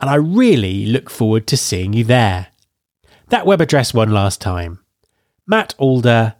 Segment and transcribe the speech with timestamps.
[0.00, 2.48] and I really look forward to seeing you there.
[3.28, 4.80] That web address one last time
[5.50, 6.32] mattalder.me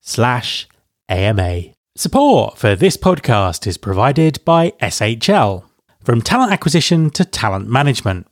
[0.00, 0.68] slash
[1.08, 1.62] AMA.
[1.96, 5.64] Support for this podcast is provided by SHL.
[6.04, 8.26] From talent acquisition to talent management,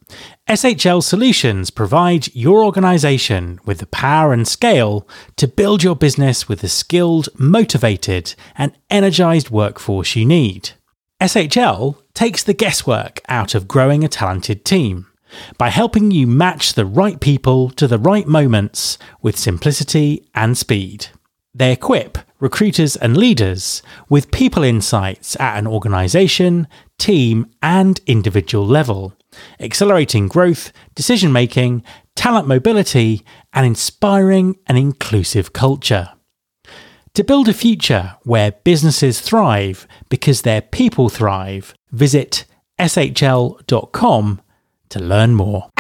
[0.49, 6.61] SHL Solutions provide your organization with the power and scale to build your business with
[6.61, 10.71] the skilled, motivated, and energized workforce you need.
[11.21, 15.07] SHL takes the guesswork out of growing a talented team
[15.59, 21.09] by helping you match the right people to the right moments with simplicity and speed.
[21.55, 29.13] They equip recruiters and leaders with people insights at an organization, team, and individual level,
[29.61, 31.83] accelerating growth, decision making,
[32.15, 36.16] talent mobility, and inspiring an inclusive culture.
[37.17, 42.45] To build a future where businesses thrive because their people thrive, visit
[42.79, 44.43] shl.com
[44.91, 45.71] to learn more.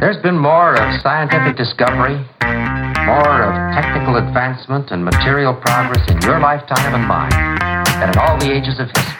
[0.00, 2.16] There's been more of scientific discovery,
[3.06, 7.30] more of technical advancement and material progress in your lifetime and mine
[8.00, 9.14] than in all the ages of history.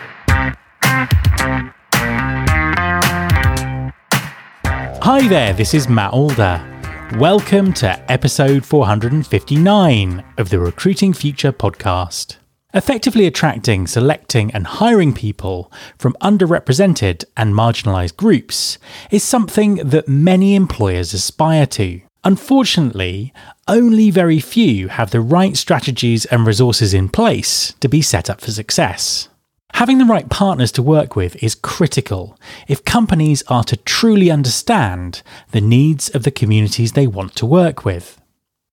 [5.01, 6.68] Hi there, this is Matt Alder.
[7.17, 12.37] Welcome to episode 459 of the Recruiting Future podcast.
[12.75, 18.77] Effectively attracting, selecting, and hiring people from underrepresented and marginalised groups
[19.11, 22.03] is something that many employers aspire to.
[22.25, 23.33] Unfortunately,
[23.67, 28.43] only very few have the right strategies and resources in place to be set up
[28.43, 29.31] for success.
[29.75, 32.37] Having the right partners to work with is critical
[32.67, 37.85] if companies are to truly understand the needs of the communities they want to work
[37.85, 38.21] with.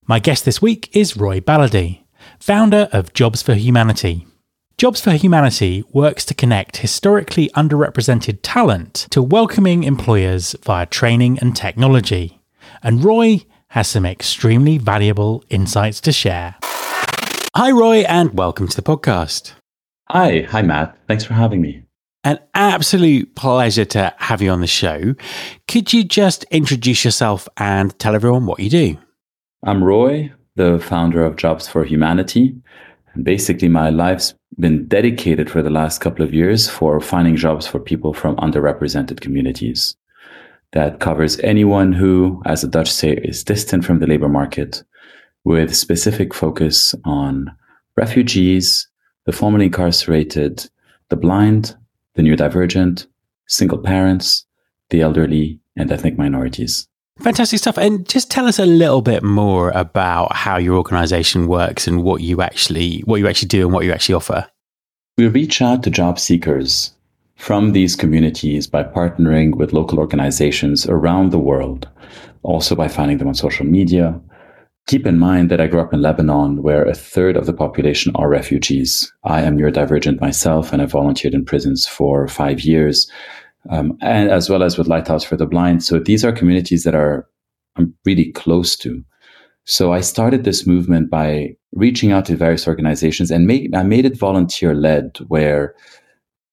[0.07, 2.03] My guest this week is Roy Baladi,
[2.39, 4.25] founder of Jobs for Humanity.
[4.77, 11.55] Jobs for Humanity works to connect historically underrepresented talent to welcoming employers via training and
[11.55, 12.41] technology.
[12.81, 16.55] And Roy has some extremely valuable insights to share.
[17.55, 19.53] Hi, Roy, and welcome to the podcast.
[20.09, 20.97] Hi, hi, Matt.
[21.07, 21.83] Thanks for having me.
[22.23, 25.15] An absolute pleasure to have you on the show.
[25.67, 28.97] Could you just introduce yourself and tell everyone what you do?
[29.63, 32.55] I'm Roy, the founder of Jobs for Humanity.
[33.13, 37.65] And basically, my life's been dedicated for the last couple of years for finding jobs
[37.65, 39.95] for people from underrepresented communities.
[40.73, 44.83] That covers anyone who, as the Dutch say, is distant from the labor market,
[45.43, 47.55] with specific focus on
[47.97, 48.87] refugees,
[49.25, 50.69] the formerly incarcerated,
[51.09, 51.75] the blind,
[52.13, 53.07] the neurodivergent,
[53.47, 54.45] single parents,
[54.89, 56.87] the elderly, and ethnic minorities.
[57.19, 57.77] Fantastic stuff.
[57.77, 62.21] And just tell us a little bit more about how your organization works and what
[62.21, 64.47] you actually what you actually do and what you actually offer.
[65.17, 66.93] We reach out to job seekers
[67.37, 71.87] from these communities by partnering with local organizations around the world,
[72.43, 74.19] also by finding them on social media,
[74.87, 78.11] Keep in mind that I grew up in Lebanon, where a third of the population
[78.15, 79.11] are refugees.
[79.23, 83.09] I am neurodivergent myself, and I volunteered in prisons for five years,
[83.71, 85.83] um, and as well as with Lighthouse for the Blind.
[85.83, 87.27] So these are communities that are
[87.77, 89.03] I'm really close to.
[89.65, 94.17] So I started this movement by reaching out to various organizations, and I made it
[94.17, 95.73] volunteer led, where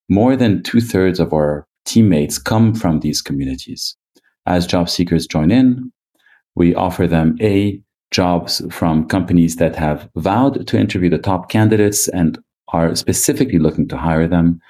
[0.09, 3.95] more than two thirds of our teammates come from these communities.
[4.47, 5.93] As job seekers join in,
[6.55, 7.81] we offer them a
[8.13, 12.39] jobs from companies that have vowed to interview the top candidates and
[12.69, 14.61] are specifically looking to hire them,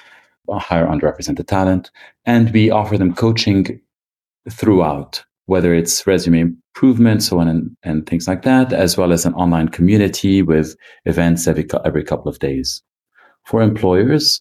[0.50, 1.90] hire underrepresented talent.
[2.24, 3.80] And we offer them coaching
[4.50, 9.26] throughout, whether it's resume improvement, so on and, and things like that, as well as
[9.26, 10.74] an online community with
[11.04, 12.82] events every, every couple of days.
[13.44, 14.40] For employers,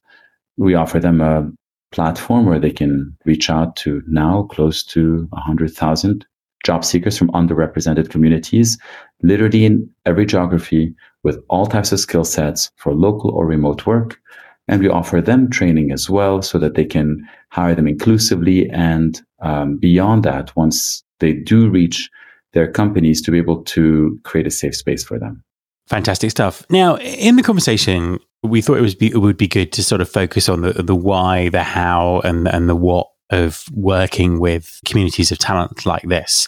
[0.57, 1.49] we offer them a
[1.91, 6.25] platform where they can reach out to now close to 100,000
[6.63, 8.77] job seekers from underrepresented communities,
[9.23, 10.93] literally in every geography
[11.23, 14.19] with all types of skill sets for local or remote work.
[14.67, 18.69] And we offer them training as well so that they can hire them inclusively.
[18.69, 22.09] And um, beyond that, once they do reach
[22.53, 25.43] their companies, to be able to create a safe space for them.
[25.87, 26.65] Fantastic stuff.
[26.69, 30.01] Now, in the conversation, we thought it was be, it would be good to sort
[30.01, 34.79] of focus on the the why, the how, and and the what of working with
[34.85, 36.47] communities of talent like this.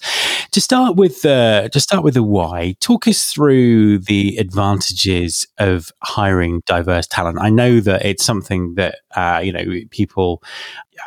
[0.51, 5.91] To start with the to start with the why, talk us through the advantages of
[6.03, 7.39] hiring diverse talent.
[7.41, 10.44] I know that it's something that uh, you know people,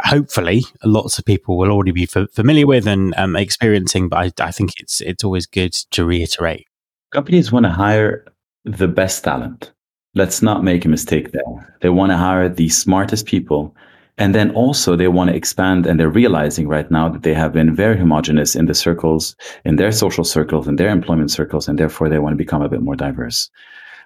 [0.04, 4.08] hopefully, lots of people will already be f- familiar with and um, experiencing.
[4.08, 6.66] But I, I think it's it's always good to reiterate.
[7.12, 8.24] Companies want to hire
[8.64, 9.72] the best talent.
[10.14, 11.76] Let's not make a mistake there.
[11.82, 13.76] They want to hire the smartest people
[14.18, 17.52] and then also they want to expand and they're realizing right now that they have
[17.52, 21.78] been very homogenous in the circles, in their social circles, in their employment circles, and
[21.78, 23.50] therefore they want to become a bit more diverse.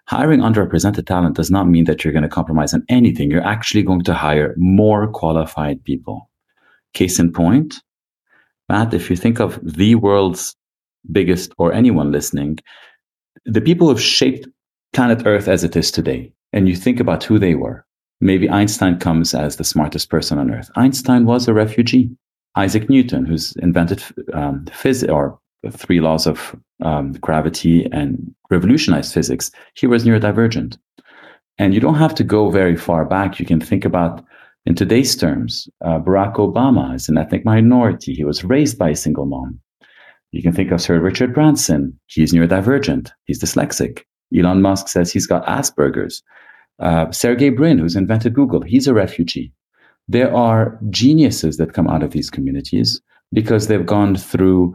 [0.07, 3.31] Hiring underrepresented talent does not mean that you're going to compromise on anything.
[3.31, 6.29] You're actually going to hire more qualified people.
[6.95, 7.81] Case in point,
[8.69, 10.57] Matt, if you think of the world's
[11.13, 12.59] biggest or anyone listening,
[13.45, 14.49] the people who have shaped
[14.93, 17.87] planet Earth as it is today, and you think about who they were,
[18.21, 20.71] maybe Einstein comes as the smartest person on earth.
[20.77, 22.11] Einstein was a refugee.
[22.57, 24.03] Isaac Newton, who's invented
[24.33, 25.39] um, physics or
[25.71, 30.77] three laws of um, gravity and revolutionized physics, he was neurodivergent.
[31.59, 33.39] And you don't have to go very far back.
[33.39, 34.25] You can think about,
[34.67, 38.15] in today's terms, uh, Barack Obama is an ethnic minority.
[38.15, 39.61] He was raised by a single mom.
[40.33, 41.99] You can think of Sir Richard Branson.
[42.07, 43.11] He's neurodivergent.
[43.27, 44.03] He's dyslexic.
[44.37, 46.23] Elon Musk says he's got Asperger's.
[46.81, 49.53] Uh, Sergey Brin, who's invented Google, he's a refugee.
[50.09, 53.01] There are geniuses that come out of these communities
[53.33, 54.75] because they've gone through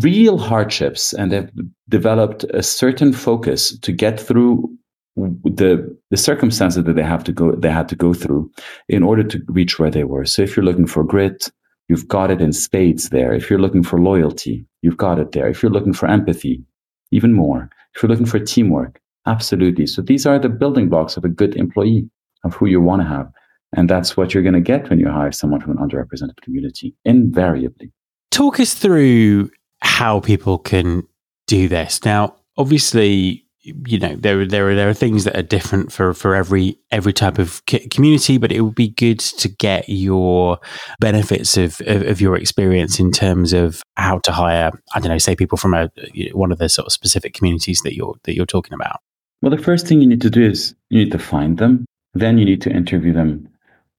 [0.00, 1.50] real hardships and they've
[1.88, 4.70] developed a certain focus to get through
[5.16, 8.50] the the circumstances that they have to go they had to go through
[8.88, 10.24] in order to reach where they were.
[10.24, 11.50] So if you're looking for grit,
[11.88, 13.34] you've got it in spades there.
[13.34, 15.48] If you're looking for loyalty, you've got it there.
[15.48, 16.64] If you're looking for empathy,
[17.10, 17.68] even more.
[17.94, 19.86] If you're looking for teamwork, Absolutely.
[19.86, 22.08] So these are the building blocks of a good employee,
[22.44, 23.30] of who you want to have.
[23.74, 26.94] And that's what you're going to get when you hire someone from an underrepresented community,
[27.04, 27.92] invariably.
[28.30, 31.04] Talk us through how people can
[31.46, 32.04] do this.
[32.04, 36.34] Now, obviously, you know there there are there are things that are different for for
[36.34, 40.58] every every type of community but it would be good to get your
[40.98, 45.18] benefits of, of, of your experience in terms of how to hire i don't know
[45.18, 45.88] say people from a
[46.32, 49.00] one of the sort of specific communities that you're that you're talking about
[49.42, 51.84] well, the first thing you need to do is you need to find them.
[52.14, 53.48] Then you need to interview them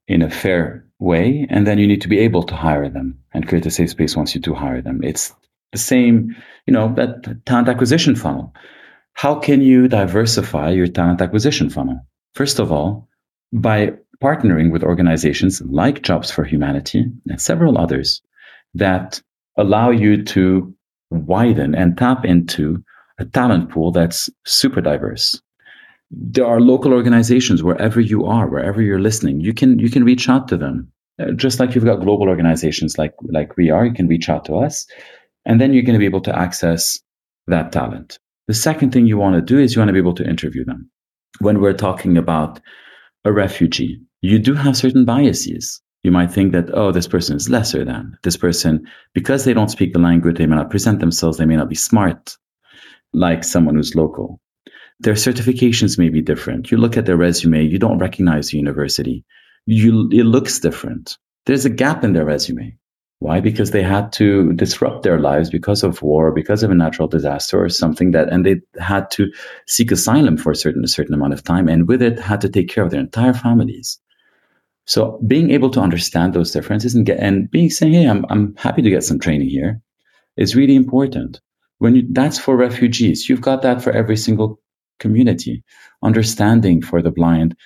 [0.08, 1.46] in a fair way.
[1.50, 4.16] And then you need to be able to hire them and create a safe space
[4.16, 5.04] once you do hire them.
[5.04, 5.34] It's
[5.74, 6.36] the same,
[6.66, 8.54] you know, that talent acquisition funnel.
[9.14, 12.00] How can you diversify your talent acquisition funnel?
[12.36, 13.10] First of all,
[13.52, 13.94] by
[14.24, 18.22] partnering with organizations like Jobs for Humanity and several others
[18.74, 19.22] that
[19.58, 20.74] allow you to
[21.12, 22.84] widen and tap into
[23.20, 25.42] a talent pool that's super diverse.
[26.12, 29.40] There are local organizations wherever you are, wherever you're listening.
[29.40, 32.98] You can you can reach out to them, uh, just like you've got global organizations
[32.98, 33.86] like like we are.
[33.86, 34.86] You can reach out to us,
[35.46, 37.00] and then you're going to be able to access
[37.48, 38.20] that talent.
[38.48, 40.66] The second thing you want to do is you want to be able to interview
[40.66, 40.90] them.
[41.40, 42.60] When we're talking about
[43.26, 45.82] a refugee, you do have certain biases.
[46.04, 49.72] You might think that, oh, this person is lesser than this person because they don't
[49.72, 52.36] speak the language, they may not present themselves, they may not be smart
[53.14, 54.40] like someone who's local.
[55.00, 56.72] Their certifications may be different.
[56.72, 59.26] You look at their resume, you don't recognize the university.
[59.66, 61.18] You, it looks different.
[61.46, 62.78] There's a gap in their resume.
[63.20, 63.40] Why?
[63.40, 67.64] Because they had to disrupt their lives because of war, because of a natural disaster
[67.64, 69.32] or something that, and they had to
[69.66, 71.70] seek asylum for a certain, a certain amount of time.
[71.70, 73.98] And with it, had to take care of their entire families.
[74.86, 78.56] So being able to understand those differences and get, and being saying, Hey, I'm, I'm
[78.58, 79.82] happy to get some training here
[80.36, 81.40] is really important.
[81.84, 84.62] When you, that's for refugees, you've got that for every single
[85.00, 85.66] community.
[86.02, 87.58] Understanding for the blind,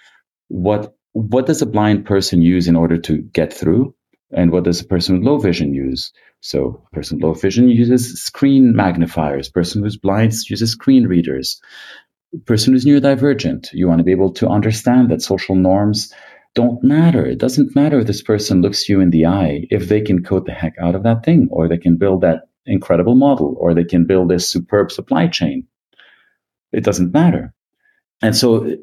[0.48, 3.94] what what does a blind person use in order to get through,
[4.32, 6.12] and what does a person with low vision use?
[6.42, 9.50] So, a person with low vision uses screen magnifiers.
[9.50, 11.62] Person who's blind uses screen readers.
[12.48, 16.12] Person who's neurodivergent, you want to be able to understand that social norms
[16.56, 17.24] don't matter.
[17.24, 20.48] It doesn't matter if this person looks you in the eye if they can code
[20.48, 23.84] the heck out of that thing or they can build that incredible model or they
[23.84, 25.66] can build this superb supply chain.
[26.72, 27.54] It doesn't matter.
[28.22, 28.78] And so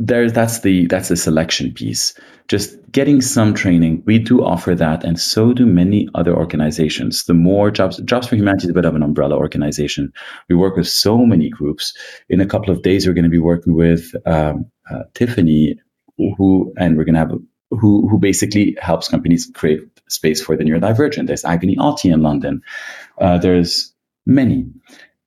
[0.00, 2.14] there that's the that's the selection piece
[2.48, 7.34] just getting some training we do offer that and so do many other organizations the
[7.34, 10.10] more jobs jobs for humanity is a bit of an umbrella organization
[10.48, 11.92] we work with so many groups
[12.30, 15.78] in a couple of days we're going to be working with um, uh, tiffany
[16.16, 17.32] who and we're going to have
[17.70, 22.62] who who basically helps companies create space for the neurodivergent there's agony Auty in london
[23.20, 23.94] uh, there's
[24.26, 24.66] many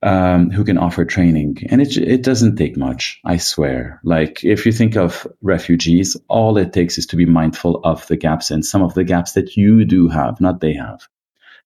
[0.04, 1.56] um, who can offer training.
[1.70, 4.00] And it, it doesn't take much, I swear.
[4.04, 8.16] Like if you think of refugees, all it takes is to be mindful of the
[8.16, 11.08] gaps and some of the gaps that you do have, not they have.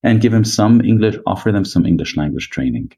[0.05, 2.93] And give them some English, offer them some English language training.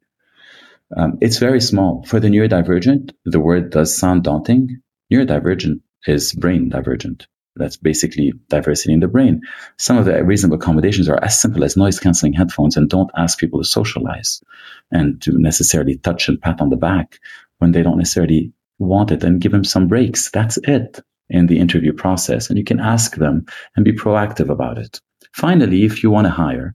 [0.94, 2.04] Um, it's very small.
[2.04, 4.82] For the neurodivergent, the word does sound daunting.
[5.10, 7.26] Neurodivergent is brain divergent.
[7.60, 9.40] That's basically diversity in the brain.
[9.78, 13.38] Some of the reasonable accommodations are as simple as noise canceling headphones and don't ask
[13.38, 14.42] people to socialize
[14.90, 17.18] and to necessarily touch and pat on the back
[17.58, 20.30] when they don't necessarily want it and give them some breaks.
[20.30, 22.48] That's it in the interview process.
[22.48, 25.00] And you can ask them and be proactive about it.
[25.32, 26.74] Finally, if you want to hire,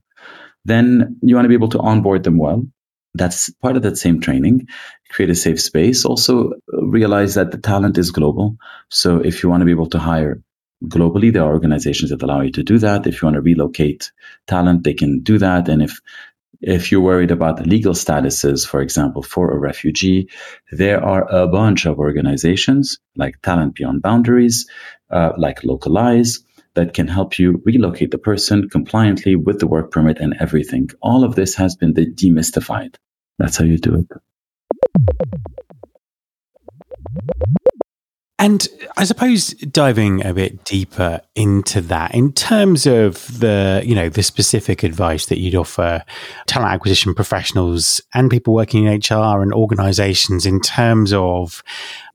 [0.64, 2.64] then you want to be able to onboard them well.
[3.14, 4.66] That's part of that same training.
[5.10, 6.04] Create a safe space.
[6.04, 8.56] Also realize that the talent is global.
[8.90, 10.42] So if you want to be able to hire
[10.84, 11.32] globally.
[11.32, 13.06] There are organizations that allow you to do that.
[13.06, 14.12] If you want to relocate
[14.46, 15.68] talent, they can do that.
[15.68, 16.00] And if
[16.62, 20.28] if you're worried about legal statuses, for example, for a refugee,
[20.72, 24.66] there are a bunch of organizations like Talent Beyond Boundaries,
[25.10, 26.42] uh, like Localyze,
[26.74, 30.88] that can help you relocate the person compliantly with the work permit and everything.
[31.02, 32.96] All of this has been demystified.
[33.38, 34.08] That's how you do it.
[38.46, 44.08] And I suppose diving a bit deeper into that, in terms of the, you know,
[44.08, 46.04] the specific advice that you'd offer
[46.46, 51.64] talent acquisition professionals and people working in HR and organizations in terms of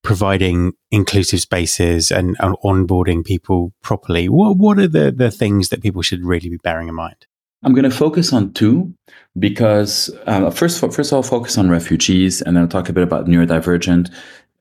[0.03, 5.81] providing inclusive spaces and, and onboarding people properly, what, what are the, the things that
[5.81, 7.27] people should really be bearing in mind?
[7.61, 8.93] I'm going to focus on two
[9.37, 13.25] because uh, first, first all, focus on refugees, and then I'll talk a bit about
[13.25, 14.09] neurodivergent.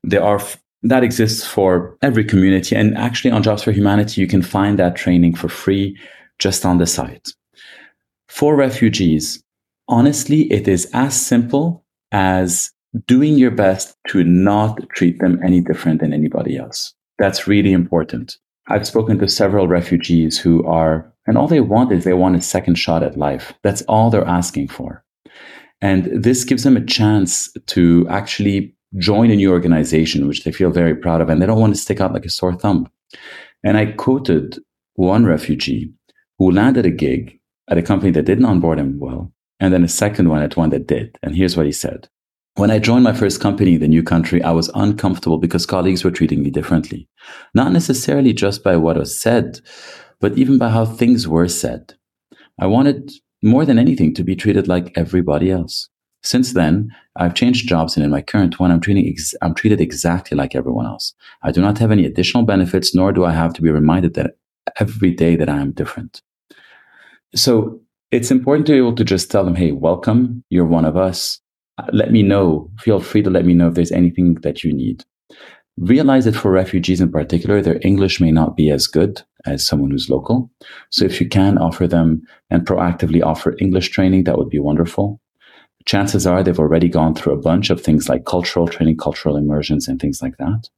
[0.03, 0.41] There are
[0.83, 2.75] that exists for every community.
[2.75, 5.97] And actually, on Jobs for Humanity, you can find that training for free
[6.39, 7.29] just on the site.
[8.27, 9.43] For refugees,
[9.87, 12.71] honestly, it is as simple as
[13.07, 16.93] doing your best to not treat them any different than anybody else.
[17.19, 18.37] That's really important.
[18.67, 22.41] I've spoken to several refugees who are, and all they want is they want a
[22.41, 23.53] second shot at life.
[23.63, 25.03] That's all they're asking for.
[25.81, 30.71] And this gives them a chance to actually join a new organization, which they feel
[30.71, 32.89] very proud of, and they don't want to stick out like a sore thumb.
[33.63, 34.59] And I quoted
[34.95, 35.93] one refugee
[36.37, 39.87] who landed a gig at a company that didn't onboard him well, and then a
[39.87, 41.17] second one at one that did.
[41.23, 42.09] And here's what he said.
[42.55, 46.03] When I joined my first company in the new country, I was uncomfortable because colleagues
[46.03, 47.07] were treating me differently.
[47.53, 49.61] Not necessarily just by what was said,
[50.19, 51.93] but even by how things were said.
[52.59, 55.89] I wanted more than anything to be treated like everybody else.
[56.23, 59.81] Since then, I've changed jobs, and in my current one, I'm, treating ex- I'm treated
[59.81, 61.13] exactly like everyone else.
[61.43, 64.37] I do not have any additional benefits, nor do I have to be reminded that
[64.79, 66.21] every day that I am different.
[67.33, 70.95] So it's important to be able to just tell them, hey, welcome, you're one of
[70.95, 71.39] us.
[71.91, 72.69] Let me know.
[72.79, 75.03] Feel free to let me know if there's anything that you need.
[75.77, 79.89] Realize that for refugees in particular, their English may not be as good as someone
[79.89, 80.51] who's local.
[80.91, 85.19] So if you can offer them and proactively offer English training, that would be wonderful
[85.85, 89.87] chances are they've already gone through a bunch of things like cultural training, cultural immersions,
[89.87, 90.69] and things like that.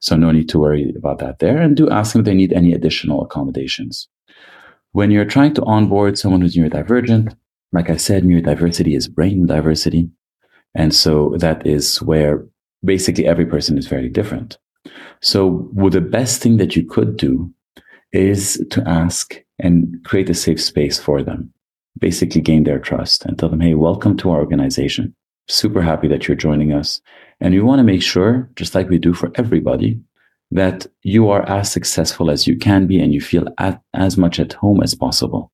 [0.00, 1.60] So no need to worry about that there.
[1.60, 4.08] And do ask them if they need any additional accommodations.
[4.92, 7.34] When you're trying to onboard someone who's neurodivergent,
[7.72, 10.10] like I said, neurodiversity is brain diversity.
[10.74, 12.46] And so that is where
[12.84, 14.58] basically every person is very different.
[15.20, 17.52] So well, the best thing that you could do
[18.12, 21.52] is to ask and create a safe space for them
[21.98, 25.14] basically gain their trust and tell them, hey, welcome to our organization.
[25.48, 27.00] Super happy that you're joining us.
[27.40, 30.00] And we want to make sure, just like we do for everybody,
[30.50, 34.38] that you are as successful as you can be and you feel at, as much
[34.38, 35.50] at home as possible.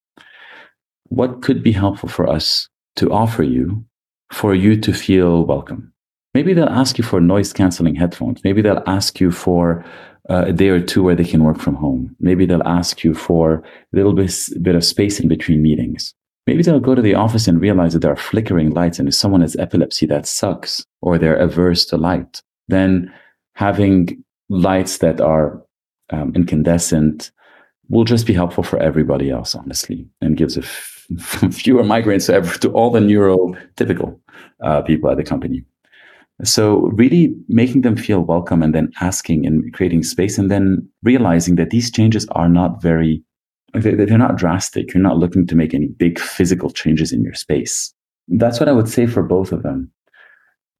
[1.04, 3.84] What could be helpful for us to offer you
[4.32, 5.92] for you to feel welcome?
[6.34, 8.42] Maybe they'll ask you for noise canceling headphones.
[8.44, 9.84] Maybe they'll ask you for
[10.28, 12.14] uh, a day or two where they can work from home.
[12.20, 13.62] Maybe they'll ask you for a
[13.96, 16.14] little bit, bit of space in between meetings.
[16.48, 19.14] Maybe they'll go to the office and realize that there are flickering lights, and if
[19.14, 22.40] someone has epilepsy, that sucks, or they're averse to light.
[22.68, 23.12] Then
[23.52, 25.62] having lights that are
[26.08, 27.32] um, incandescent
[27.90, 31.04] will just be helpful for everybody else, honestly, and gives a f-
[31.52, 34.18] fewer migraines to, every, to all the neurotypical
[34.64, 35.62] uh, people at the company.
[36.44, 41.56] So really making them feel welcome and then asking and creating space and then realizing
[41.56, 43.22] that these changes are not very,
[43.74, 44.94] they're not drastic.
[44.94, 47.92] You're not looking to make any big physical changes in your space.
[48.28, 49.90] That's what I would say for both of them.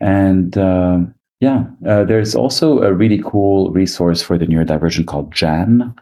[0.00, 0.98] And uh,
[1.40, 5.94] yeah, uh, there's also a really cool resource for the neurodivergent called JAN,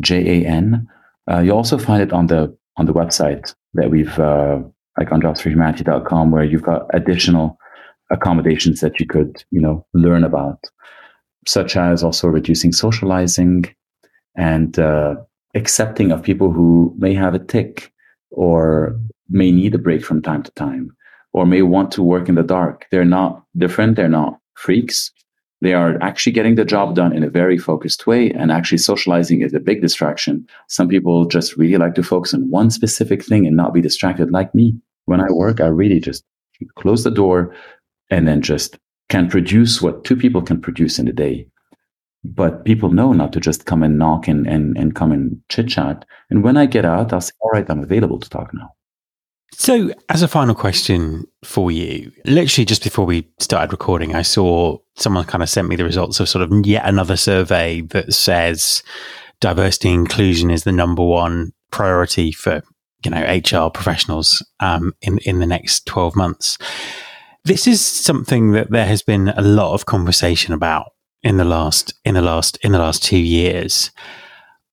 [0.00, 0.88] J A N.
[1.30, 4.58] Uh, you also find it on the on the website that we've uh,
[4.98, 7.58] like on jobsforhumanity.com, where you've got additional
[8.10, 10.60] accommodations that you could you know learn about,
[11.46, 13.64] such as also reducing socializing
[14.36, 15.14] and uh,
[15.54, 17.92] accepting of people who may have a tick
[18.30, 20.90] or may need a break from time to time
[21.32, 22.86] or may want to work in the dark.
[22.90, 23.96] They're not different.
[23.96, 25.10] They're not freaks.
[25.60, 29.40] They are actually getting the job done in a very focused way and actually socializing
[29.40, 30.46] is a big distraction.
[30.68, 34.30] Some people just really like to focus on one specific thing and not be distracted
[34.30, 34.76] like me.
[35.06, 36.24] When I work, I really just
[36.76, 37.54] close the door
[38.10, 41.46] and then just can produce what two people can produce in a day.
[42.24, 45.68] But people know not to just come and knock and, and, and come and chit
[45.68, 46.04] chat.
[46.30, 48.70] And when I get out, I'll say, all right, I'm available to talk now.
[49.56, 54.78] So, as a final question for you, literally just before we started recording, I saw
[54.96, 58.82] someone kind of sent me the results of sort of yet another survey that says
[59.40, 62.62] diversity and inclusion is the number one priority for
[63.04, 66.58] you know HR professionals um, in in the next twelve months.
[67.44, 70.93] This is something that there has been a lot of conversation about
[71.24, 73.90] in the last in the last in the last two years.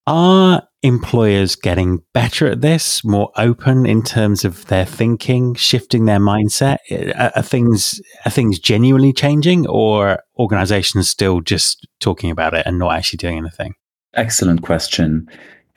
[0.08, 6.20] Are employers getting better at this, more open in terms of their thinking, shifting their
[6.20, 6.78] mindset?
[7.16, 12.78] Are, are things are things genuinely changing, or organizations still just talking about it and
[12.78, 13.76] not actually doing anything?
[14.16, 15.28] Excellent question.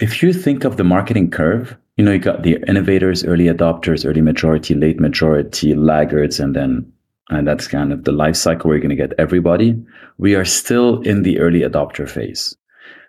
[0.00, 4.04] If you think of the marketing curve, you know, you got the innovators, early adopters,
[4.04, 6.93] early majority, late majority, laggards, and then
[7.31, 9.75] and that's kind of the life cycle you're going to get everybody.
[10.19, 12.57] We are still in the early adopter phase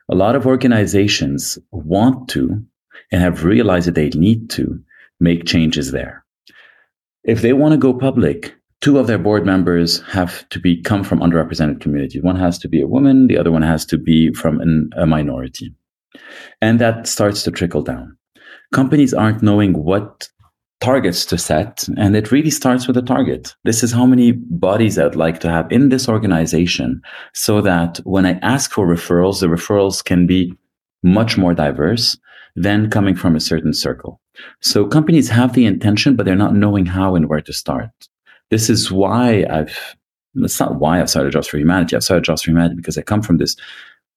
[0.10, 2.64] a lot of organizations want to
[3.12, 4.80] and have realized that they need to
[5.20, 6.24] make changes there.
[7.24, 11.04] If they want to go public, two of their board members have to be come
[11.04, 12.22] from underrepresented communities.
[12.22, 15.06] One has to be a woman, the other one has to be from an, a
[15.06, 15.74] minority.
[16.62, 18.18] And that starts to trickle down.
[18.74, 20.30] Companies aren't knowing what
[20.82, 21.88] targets to set.
[21.98, 23.56] And it really starts with a target.
[23.64, 27.02] This is how many bodies I'd like to have in this organization
[27.34, 30.54] so that when I ask for referrals, the referrals can be
[31.04, 32.18] much more diverse
[32.56, 34.22] than coming from a certain circle.
[34.62, 37.90] So companies have the intention, but they're not knowing how and where to start.
[38.52, 39.96] This is why I've,
[40.36, 41.96] it's not why I've started Jobs for Humanity.
[41.96, 43.56] I've started Jobs for Humanity because I come from this,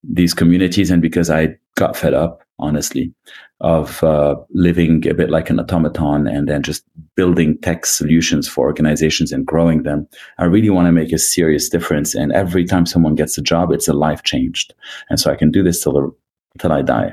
[0.02, 3.12] these communities and because I got fed up honestly,
[3.60, 6.84] of uh, living a bit like an automaton and then just
[7.16, 10.06] building tech solutions for organizations and growing them.
[10.38, 12.14] I really want to make a serious difference.
[12.14, 14.74] And every time someone gets a job, it's a life changed.
[15.10, 16.16] And so I can do this till,
[16.58, 17.12] till I die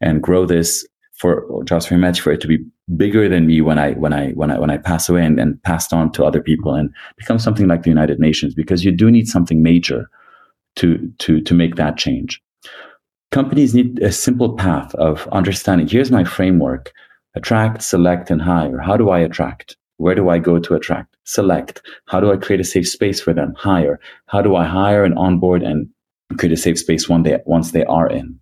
[0.00, 2.58] and grow this for Jobs for Humanity for it to be
[2.96, 5.60] bigger than me when I when I when I when I pass away and, and
[5.62, 9.10] passed on to other people and become something like the United Nations because you do
[9.10, 10.08] need something major
[10.76, 12.42] to to to make that change
[13.30, 16.92] companies need a simple path of understanding here's my framework
[17.34, 18.78] attract, select, and hire.
[18.78, 19.76] How do I attract?
[19.98, 21.16] Where do I go to attract?
[21.24, 21.82] Select.
[22.06, 23.54] How do I create a safe space for them?
[23.56, 24.00] Hire.
[24.26, 25.88] How do I hire and onboard and
[26.38, 28.38] create a safe space one day once they are in?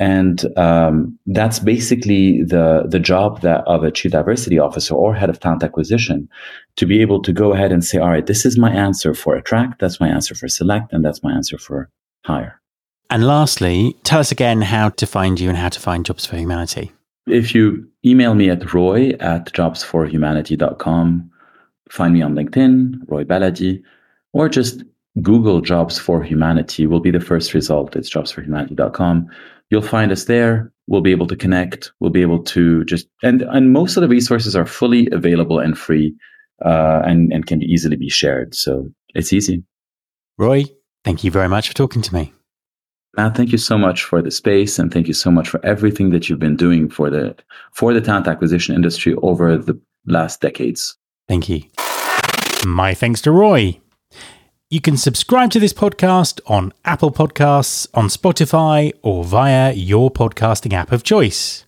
[0.00, 5.30] And um, that's basically the the job that of a chief diversity officer or head
[5.30, 6.28] of talent acquisition
[6.76, 9.34] to be able to go ahead and say, all right, this is my answer for
[9.34, 11.90] attract, that's my answer for select, and that's my answer for
[12.24, 12.60] hire.
[13.10, 16.36] And lastly, tell us again how to find you and how to find Jobs for
[16.36, 16.92] Humanity.
[17.26, 21.30] If you email me at roy at jobsforhumanity.com,
[21.90, 23.82] find me on LinkedIn, Roy Baladi,
[24.32, 24.82] or just
[25.22, 27.96] Google Jobs for Humanity will be the first result.
[27.96, 29.26] It's jobsforhumanity.com.
[29.70, 30.72] You'll find us there.
[30.86, 31.92] We'll be able to connect.
[32.00, 35.76] We'll be able to just, and, and most of the resources are fully available and
[35.76, 36.14] free
[36.64, 38.54] uh, and, and can easily be shared.
[38.54, 39.64] So it's easy.
[40.38, 40.64] Roy,
[41.04, 42.32] thank you very much for talking to me.
[43.16, 46.10] Matt, thank you so much for the space and thank you so much for everything
[46.10, 47.34] that you've been doing for the
[47.72, 50.96] for the talent acquisition industry over the last decades.
[51.26, 51.62] Thank you.
[52.66, 53.80] My thanks to Roy.
[54.70, 60.74] You can subscribe to this podcast on Apple Podcasts, on Spotify, or via your podcasting
[60.74, 61.64] app of choice.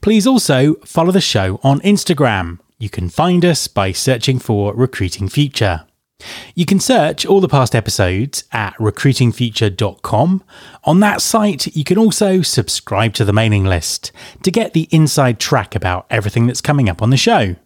[0.00, 2.60] Please also follow the show on Instagram.
[2.78, 5.86] You can find us by searching for Recruiting Future.
[6.54, 10.44] You can search all the past episodes at recruitingfuture.com.
[10.84, 15.38] On that site, you can also subscribe to the mailing list to get the inside
[15.38, 17.56] track about everything that's coming up on the show.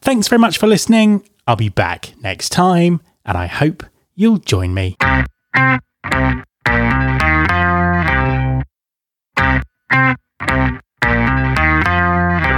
[0.00, 1.28] Thanks very much for listening.
[1.46, 4.96] I'll be back next time, and I hope you'll join me.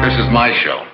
[0.03, 0.94] This is my show.